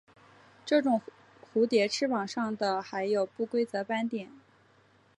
[0.65, 0.99] 这种
[1.53, 4.31] 蝴蝶翅膀上的还有不规则斑点。